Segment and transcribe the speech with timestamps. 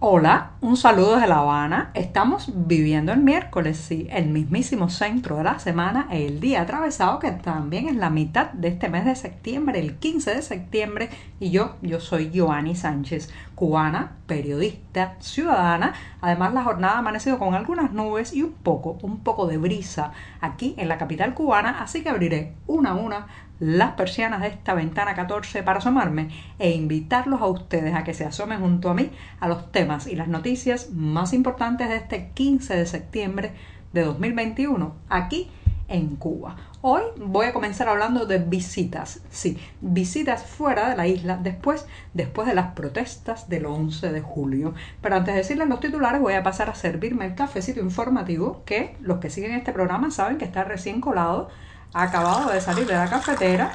[0.00, 1.90] Hola, un saludo desde La Habana.
[1.94, 7.32] Estamos viviendo el miércoles, sí, el mismísimo centro de la semana, el día atravesado que
[7.32, 11.74] también es la mitad de este mes de septiembre, el 15 de septiembre, y yo,
[11.82, 15.94] yo soy Joanny Sánchez, cubana, periodista, ciudadana.
[16.20, 20.12] Además, la jornada ha amanecido con algunas nubes y un poco, un poco de brisa
[20.40, 23.26] aquí en la capital cubana, así que abriré una a una
[23.60, 26.28] las persianas de esta ventana 14 para asomarme
[26.58, 29.10] e invitarlos a ustedes a que se asomen junto a mí
[29.40, 33.52] a los temas y las noticias más importantes de este 15 de septiembre
[33.92, 35.50] de 2021 aquí
[35.88, 36.56] en Cuba.
[36.80, 42.46] Hoy voy a comenzar hablando de visitas, sí, visitas fuera de la isla después, después
[42.46, 44.74] de las protestas del 11 de julio.
[45.00, 48.96] Pero antes de decirles los titulares voy a pasar a servirme el cafecito informativo que
[49.00, 51.48] los que siguen este programa saben que está recién colado
[51.92, 53.72] acabado de salir de la cafetera,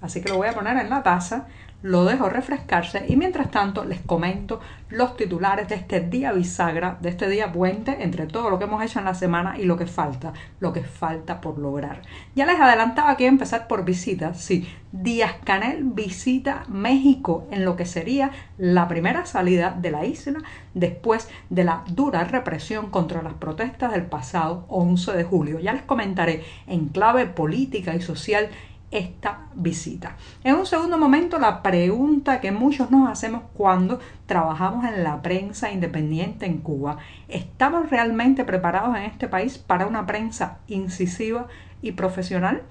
[0.00, 1.46] así que lo voy a poner en la taza,
[1.82, 7.08] lo dejo refrescarse y mientras tanto les comento los titulares de este día bisagra, de
[7.08, 9.86] este día puente entre todo lo que hemos hecho en la semana y lo que
[9.86, 12.02] falta, lo que falta por lograr.
[12.34, 17.64] Ya les adelantaba que iba a empezar por visitas, sí, Díaz Canel visita México en
[17.64, 20.38] lo que sería la primera salida de la isla
[20.72, 25.58] después de la dura represión contra las protestas del pasado 11 de julio.
[25.58, 28.48] Ya les comentaré en clave política y social
[28.90, 30.16] esta visita.
[30.44, 35.70] En un segundo momento, la pregunta que muchos nos hacemos cuando trabajamos en la prensa
[35.70, 41.46] independiente en Cuba, ¿estamos realmente preparados en este país para una prensa incisiva
[41.82, 42.62] y profesional?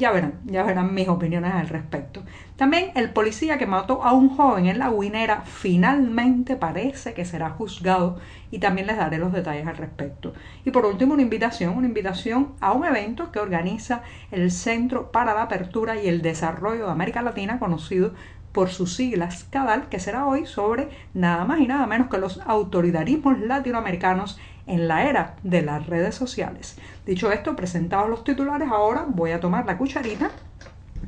[0.00, 2.22] Ya verán, ya verán mis opiniones al respecto.
[2.56, 7.50] También el policía que mató a un joven en la Guinera finalmente parece que será
[7.50, 8.18] juzgado
[8.50, 10.32] y también les daré los detalles al respecto.
[10.64, 15.34] Y por último, una invitación, una invitación a un evento que organiza el Centro para
[15.34, 18.14] la Apertura y el Desarrollo de América Latina, conocido
[18.52, 22.40] por sus siglas CADAL, que será hoy sobre nada más y nada menos que los
[22.46, 24.38] autoritarismos latinoamericanos
[24.70, 26.76] en la era de las redes sociales.
[27.04, 30.30] Dicho esto, presentados los titulares, ahora voy a tomar la cucharita,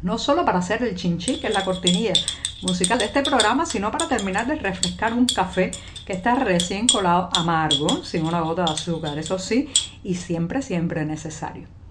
[0.03, 2.12] no solo para hacer el chinchí, que es la cortinilla
[2.62, 5.71] musical de este programa, sino para terminar de refrescar un café
[6.05, 9.69] que está recién colado amargo, sin una gota de azúcar, eso sí,
[10.03, 11.81] y siempre, siempre necesario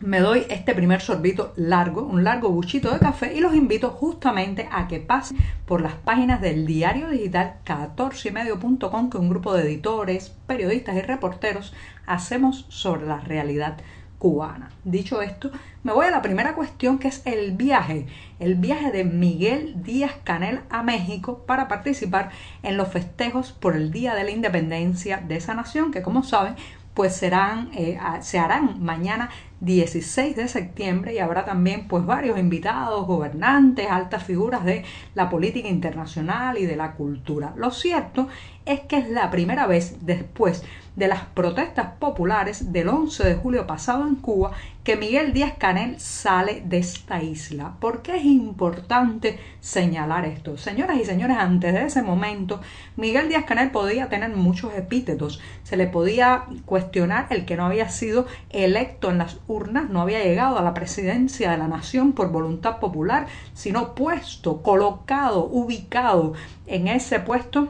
[0.00, 4.66] me doy este primer sorbito largo, un largo buchito de café y los invito justamente
[4.72, 10.34] a que pasen por las páginas del diario digital 14ymedio.com que un grupo de editores,
[10.46, 11.74] periodistas y reporteros
[12.06, 13.76] hacemos sobre la realidad
[14.18, 14.70] cubana.
[14.84, 15.50] Dicho esto,
[15.82, 18.06] me voy a la primera cuestión que es el viaje,
[18.38, 22.30] el viaje de Miguel Díaz Canel a México para participar
[22.62, 26.54] en los festejos por el Día de la Independencia de esa nación que como saben
[26.94, 33.06] pues serán, eh, se harán mañana 16 de septiembre y habrá también pues varios invitados,
[33.06, 34.84] gobernantes, altas figuras de
[35.14, 37.52] la política internacional y de la cultura.
[37.56, 38.28] Lo cierto
[38.72, 40.62] es que es la primera vez después
[40.96, 44.52] de las protestas populares del 11 de julio pasado en Cuba
[44.84, 47.74] que Miguel Díaz Canel sale de esta isla.
[47.80, 50.56] ¿Por qué es importante señalar esto?
[50.56, 52.60] Señoras y señores, antes de ese momento,
[52.96, 55.40] Miguel Díaz Canel podía tener muchos epítetos.
[55.64, 60.22] Se le podía cuestionar el que no había sido electo en las urnas, no había
[60.22, 66.34] llegado a la presidencia de la nación por voluntad popular, sino puesto, colocado, ubicado
[66.66, 67.68] en ese puesto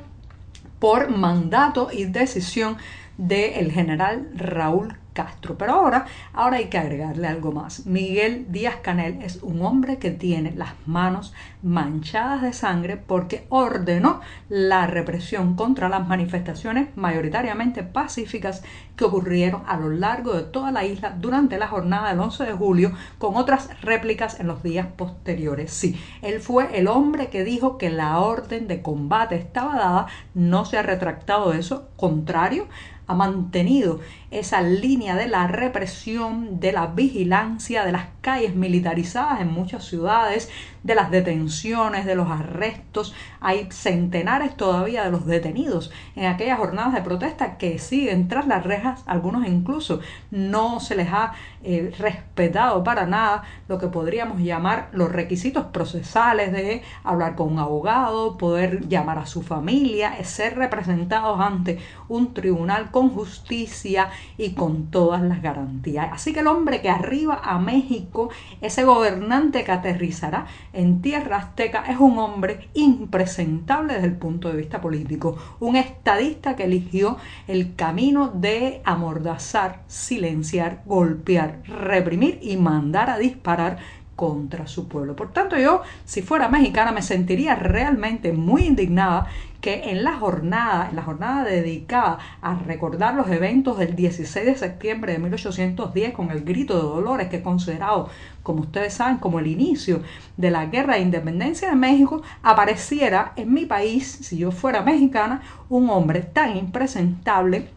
[0.81, 2.79] por mandato y decisión
[3.19, 5.57] del general Raúl Castro.
[5.59, 7.87] Pero ahora, ahora hay que agregarle algo más.
[7.87, 11.33] Miguel Díaz Canel es un hombre que tiene las manos
[11.63, 18.63] manchadas de sangre porque ordenó la represión contra las manifestaciones mayoritariamente pacíficas
[18.97, 22.53] que ocurrieron a lo largo de toda la isla durante la jornada del 11 de
[22.53, 25.73] julio con otras réplicas en los días posteriores.
[25.73, 30.65] Sí, él fue el hombre que dijo que la orden de combate estaba dada, no
[30.65, 32.69] se ha retractado de eso, contrario,
[33.11, 33.99] ha mantenido
[34.31, 40.49] esa línea de la represión, de la vigilancia, de las calles militarizadas en muchas ciudades,
[40.83, 43.15] de las detenciones, de los arrestos.
[43.41, 48.65] Hay centenares todavía de los detenidos en aquellas jornadas de protesta que siguen tras las
[48.65, 50.01] rejas, algunos incluso
[50.31, 51.33] no se les ha
[51.63, 57.59] eh, respetado para nada lo que podríamos llamar los requisitos procesales de hablar con un
[57.59, 61.79] abogado, poder llamar a su familia, ser representados ante
[62.09, 66.09] un tribunal con justicia y con todas las garantías.
[66.13, 68.31] Así que el hombre que arriba a México,
[68.61, 74.57] ese gobernante que aterrizará en tierra azteca es un hombre impresentable desde el punto de
[74.57, 77.17] vista político, un estadista que eligió
[77.49, 83.79] el camino de amordazar, silenciar, golpear, reprimir y mandar a disparar
[84.17, 85.17] contra su pueblo.
[85.17, 89.27] Por tanto, yo, si fuera mexicana, me sentiría realmente muy indignada
[89.61, 94.55] que en la jornada, en la jornada dedicada a recordar los eventos del 16 de
[94.57, 98.09] septiembre de 1810 con el grito de Dolores, que es considerado,
[98.43, 100.03] como ustedes saben, como el inicio
[100.37, 105.43] de la guerra de independencia de México, apareciera en mi país, si yo fuera mexicana,
[105.69, 107.69] un hombre tan impresentable,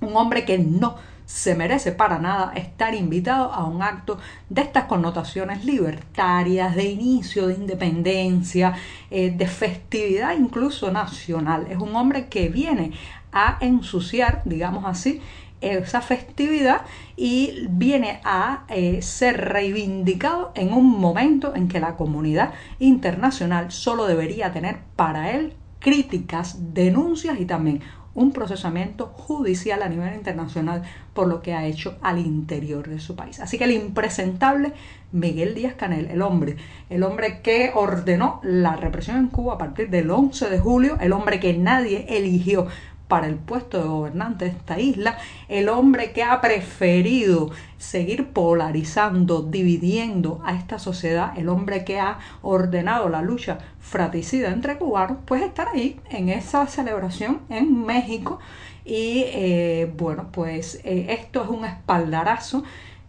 [0.00, 4.18] un hombre que no se merece para nada estar invitado a un acto
[4.48, 8.74] de estas connotaciones libertarias, de inicio de independencia,
[9.10, 11.66] eh, de festividad incluso nacional.
[11.70, 12.92] Es un hombre que viene
[13.32, 15.20] a ensuciar, digamos así,
[15.60, 16.82] esa festividad
[17.16, 24.06] y viene a eh, ser reivindicado en un momento en que la comunidad internacional solo
[24.06, 27.80] debería tener para él críticas, denuncias y también
[28.14, 30.82] un procesamiento judicial a nivel internacional
[31.12, 33.40] por lo que ha hecho al interior de su país.
[33.40, 34.72] Así que el impresentable
[35.12, 36.56] Miguel Díaz Canel, el hombre,
[36.90, 41.12] el hombre que ordenó la represión en Cuba a partir del 11 de julio, el
[41.12, 42.66] hombre que nadie eligió
[43.08, 45.18] para el puesto de gobernante de esta isla,
[45.48, 52.18] el hombre que ha preferido seguir polarizando, dividiendo a esta sociedad, el hombre que ha
[52.42, 58.38] ordenado la lucha fratricida entre cubanos, pues estar ahí en esa celebración en México.
[58.84, 62.64] Y eh, bueno, pues eh, esto es un espaldarazo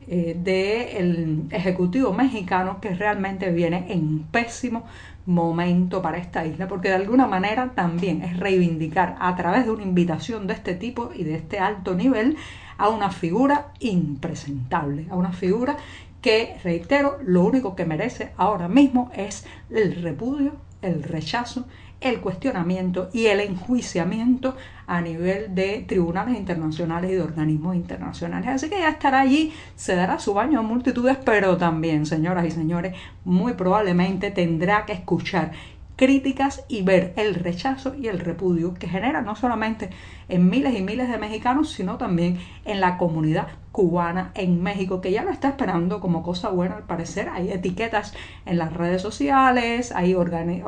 [0.08, 4.86] eh, del Ejecutivo mexicano que realmente viene en pésimo
[5.26, 9.84] momento para esta isla, porque de alguna manera también es reivindicar a través de una
[9.84, 12.38] invitación de este tipo y de este alto nivel
[12.78, 15.78] a una figura impresentable, a una figura
[16.22, 21.66] que, reitero, lo único que merece ahora mismo es el repudio, el rechazo
[22.06, 24.56] el cuestionamiento y el enjuiciamiento
[24.86, 28.48] a nivel de tribunales internacionales y de organismos internacionales.
[28.50, 32.52] Así que ya estará allí, se dará su baño a multitudes, pero también, señoras y
[32.52, 35.52] señores, muy probablemente tendrá que escuchar
[35.96, 39.90] críticas y ver el rechazo y el repudio que genera no solamente
[40.30, 45.12] en miles y miles de mexicanos, sino también en la comunidad cubana en México, que
[45.12, 47.28] ya lo está esperando como cosa buena al parecer.
[47.28, 48.14] Hay etiquetas
[48.46, 50.16] en las redes sociales, ahí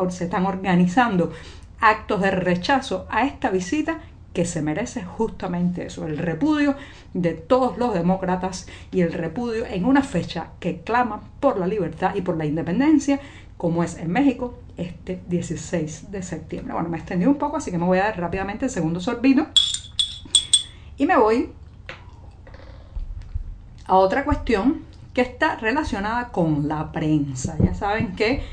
[0.09, 1.31] se están organizando
[1.79, 4.01] actos de rechazo a esta visita
[4.33, 6.75] que se merece justamente eso, el repudio
[7.13, 12.13] de todos los demócratas y el repudio en una fecha que clama por la libertad
[12.13, 13.21] y por la independencia,
[13.55, 16.73] como es en México este 16 de septiembre.
[16.73, 19.47] Bueno, me extendí un poco, así que me voy a dar rápidamente el segundo sorbito.
[20.97, 21.51] Y me voy
[23.87, 24.81] a otra cuestión
[25.13, 27.57] que está relacionada con la prensa.
[27.63, 28.43] Ya saben que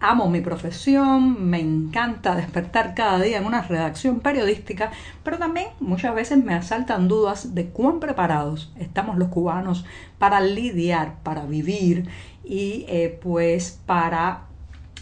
[0.00, 4.90] amo mi profesión, me encanta despertar cada día en una redacción periodística,
[5.22, 9.84] pero también muchas veces me asaltan dudas de cuán preparados estamos los cubanos
[10.18, 12.08] para lidiar, para vivir
[12.44, 14.42] y eh, pues para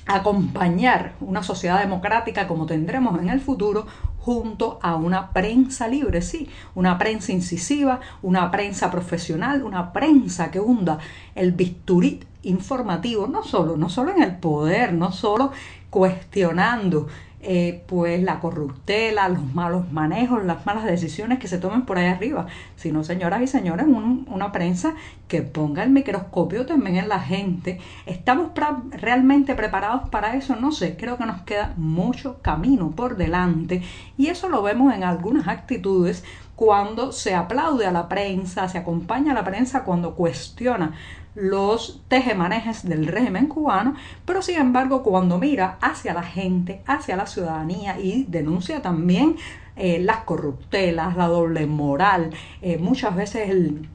[0.07, 3.87] acompañar una sociedad democrática como tendremos en el futuro
[4.25, 10.61] junto a una prensa libre, sí, una prensa incisiva, una prensa profesional, una prensa que
[10.61, 10.99] hunda
[11.35, 15.51] el bisturí informativo, no solo, no solo en el poder, no solo
[15.91, 17.09] cuestionando
[17.45, 22.07] eh, pues la corruptela, los malos manejos, las malas decisiones que se tomen por ahí
[22.07, 22.47] arriba,
[22.77, 24.95] sino señoras y señores, una prensa
[25.27, 27.81] que ponga el microscopio también en la gente.
[28.07, 28.53] ¿Estamos
[28.91, 30.55] realmente preparados para eso?
[30.55, 33.83] No sé, creo que nos queda mucho camino por delante
[34.17, 39.33] y eso lo vemos en algunas actitudes cuando se aplaude a la prensa, se acompaña
[39.33, 40.93] a la prensa cuando cuestiona
[41.35, 47.27] los tejemanejes del régimen cubano, pero sin embargo cuando mira hacia la gente, hacia la
[47.27, 49.37] ciudadanía y denuncia también
[49.77, 53.89] eh, las corruptelas, la doble moral, eh, muchas veces el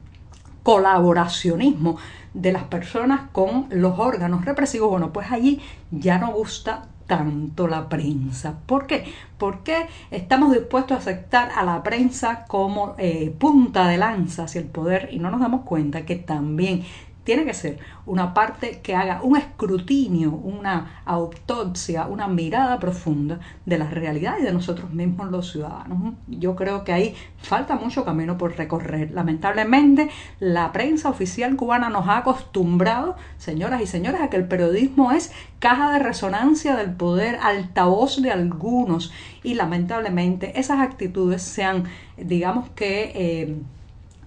[0.64, 1.96] colaboracionismo
[2.34, 7.88] de las personas con los órganos represivos, bueno, pues allí ya no gusta tanto la
[7.88, 8.58] prensa.
[8.66, 9.04] ¿Por qué?
[9.38, 14.66] Porque estamos dispuestos a aceptar a la prensa como eh, punta de lanza hacia el
[14.66, 16.84] poder y no nos damos cuenta que también
[17.28, 23.76] tiene que ser una parte que haga un escrutinio, una autopsia, una mirada profunda de
[23.76, 26.14] la realidad y de nosotros mismos los ciudadanos.
[26.26, 29.10] Yo creo que ahí falta mucho camino por recorrer.
[29.10, 30.08] Lamentablemente,
[30.40, 35.30] la prensa oficial cubana nos ha acostumbrado, señoras y señores, a que el periodismo es
[35.58, 41.84] caja de resonancia del poder, altavoz de algunos y lamentablemente esas actitudes se han,
[42.16, 43.56] digamos que, eh,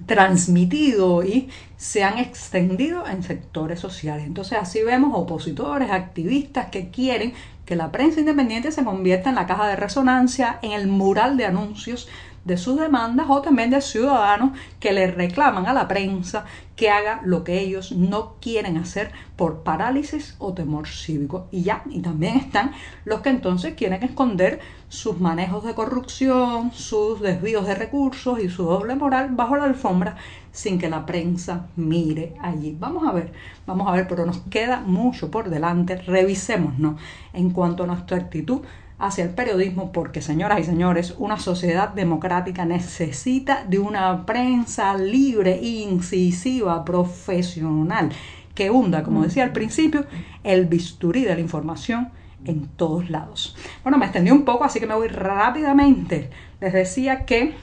[0.06, 4.26] transmitido y se han extendido en sectores sociales.
[4.26, 7.34] Entonces así vemos opositores, activistas que quieren
[7.66, 11.46] que la prensa independiente se convierta en la caja de resonancia, en el mural de
[11.46, 12.10] anuncios
[12.46, 16.46] de sus demandas o también de ciudadanos que le reclaman a la prensa
[16.76, 21.48] que haga lo que ellos no quieren hacer por parálisis o temor cívico.
[21.52, 22.72] Y ya, y también están
[23.06, 28.64] los que entonces quieren esconder sus manejos de corrupción, sus desvíos de recursos y su
[28.64, 30.16] doble moral bajo la alfombra
[30.52, 32.76] sin que la prensa mire allí.
[32.80, 33.32] Vamos a ver,
[33.66, 35.96] vamos a ver, pero nos queda mucho por delante.
[35.96, 37.00] Revisémonos
[37.34, 38.62] en cuanto a nuestra actitud
[39.02, 45.60] hacia el periodismo porque, señoras y señores, una sociedad democrática necesita de una prensa libre,
[45.62, 48.12] incisiva, profesional,
[48.54, 50.06] que hunda, como decía al principio,
[50.44, 52.10] el bisturí de la información
[52.46, 53.56] en todos lados.
[53.84, 56.30] Bueno, me extendí un poco, así que me voy rápidamente.
[56.60, 57.56] Les decía que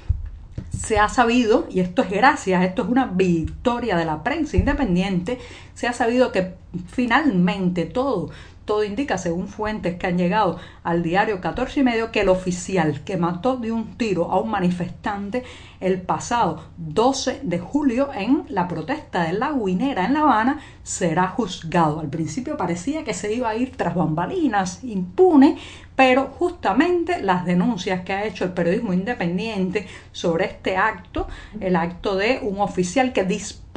[0.77, 5.39] se ha sabido, y esto es gracias, esto es una victoria de la prensa independiente,
[5.75, 6.55] se ha sabido que
[6.87, 8.31] finalmente todo,
[8.69, 13.03] todo indica, según fuentes que han llegado al diario 14 y medio, que el oficial
[13.03, 15.43] que mató de un tiro a un manifestante
[15.81, 21.29] el pasado 12 de julio en la protesta de la Guinera en La Habana será
[21.29, 22.01] juzgado.
[22.01, 25.57] Al principio parecía que se iba a ir tras bambalinas, impune,
[25.97, 31.27] pero justamente las denuncias que ha hecho el periodismo independiente sobre este acto,
[31.59, 33.68] el acto de un oficial que disparó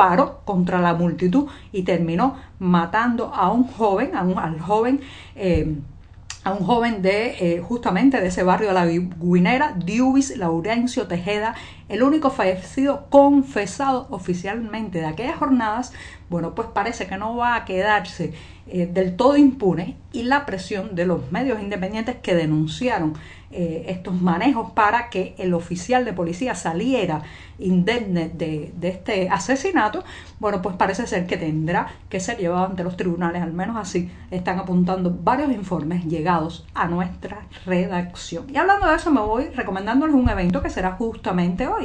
[0.46, 5.02] contra la multitud y terminó matando a un joven, a un, al joven
[5.36, 5.76] eh,
[6.44, 11.54] a un joven de eh, justamente de ese barrio de la Guinera, Diubis Laurencio Tejeda,
[11.92, 15.92] el único fallecido confesado oficialmente de aquellas jornadas,
[16.30, 18.34] bueno, pues parece que no va a quedarse
[18.68, 23.16] eh, del todo impune y la presión de los medios independientes que denunciaron
[23.54, 27.22] eh, estos manejos para que el oficial de policía saliera
[27.60, 30.06] indemne de, de, este asesinato,
[30.40, 34.10] bueno, pues parece ser que tendrá que ser llevado ante los tribunales, al menos así
[34.32, 38.46] están apuntando varios informes llegados a nuestra redacción.
[38.50, 41.81] Y hablando de eso, me voy recomendándoles un evento que será justamente hoy.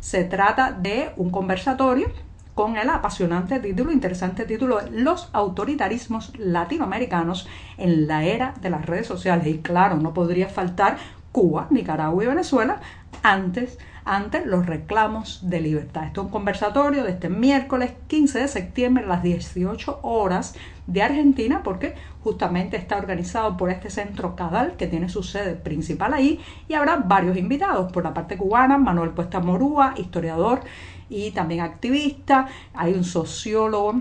[0.00, 2.08] Se trata de un conversatorio
[2.54, 7.48] con el apasionante título, interesante título, Los autoritarismos latinoamericanos
[7.78, 9.46] en la era de las redes sociales.
[9.48, 10.98] Y claro, no podría faltar
[11.32, 12.80] Cuba, Nicaragua y Venezuela
[13.22, 16.04] antes ante los reclamos de libertad.
[16.04, 20.54] Esto es un conversatorio de este miércoles 15 de septiembre a las 18 horas
[20.86, 26.12] de Argentina porque justamente está organizado por este centro CADAL que tiene su sede principal
[26.12, 30.60] ahí y habrá varios invitados por la parte cubana, Manuel Puesta Morúa, historiador
[31.08, 34.00] y también activista, hay un sociólogo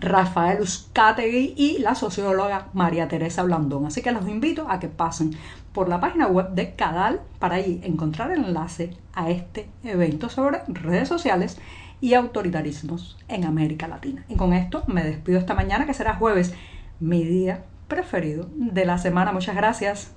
[0.00, 3.86] Rafael Uzcategui y la socióloga María Teresa Blandón.
[3.86, 5.34] Así que los invito a que pasen
[5.76, 11.06] por la página web de Cadal para ahí encontrar enlace a este evento sobre redes
[11.06, 11.58] sociales
[12.00, 14.24] y autoritarismos en América Latina.
[14.26, 16.54] Y con esto me despido esta mañana que será jueves,
[16.98, 19.32] mi día preferido de la semana.
[19.32, 20.14] Muchas gracias.